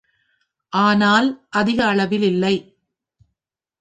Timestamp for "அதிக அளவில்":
1.51-2.21